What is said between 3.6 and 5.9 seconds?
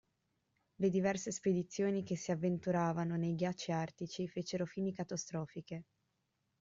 artici fecero fini catastrofiche.